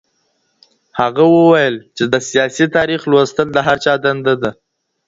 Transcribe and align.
هغه 0.99 1.23
وويل 1.35 1.75
چي 1.95 2.03
د 2.13 2.15
سياسي 2.29 2.65
تاريخ 2.77 3.01
لوستل 3.11 3.47
د 3.53 3.57
هر 3.67 3.77
چا 3.85 3.93
دنده 4.05 4.35
ده. 4.41 4.51